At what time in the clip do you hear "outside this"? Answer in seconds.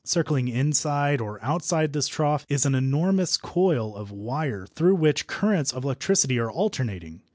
1.45-2.07